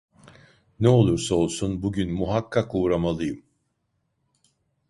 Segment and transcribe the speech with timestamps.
[0.79, 3.43] Ne olursa olsun, bugün muhakkak uğramalıyım.